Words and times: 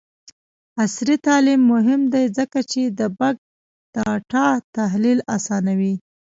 عصري 0.81 1.15
تعلیم 1.27 1.61
مهم 1.73 2.01
دی 2.13 2.25
ځکه 2.37 2.59
چې 2.71 2.81
د 2.99 3.01
بګ 3.19 3.35
ډاټا 3.95 4.47
تحلیل 4.75 5.19
اسانوي. 5.35 5.93